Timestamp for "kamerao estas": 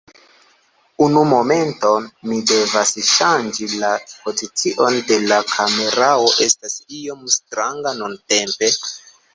5.53-6.83